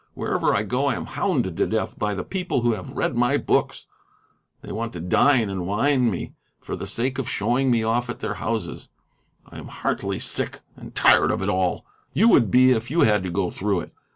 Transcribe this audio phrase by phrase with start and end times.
[0.15, 3.37] Wherever I go I am hounded to death by the people who have read my
[3.37, 3.85] books,
[4.63, 8.09] and they want to dine and wine me for the sake of showing me off
[8.09, 8.89] at their houses.
[9.45, 13.21] I am heartily sick and tired of it all; you would be if you had
[13.21, 13.93] to go through it.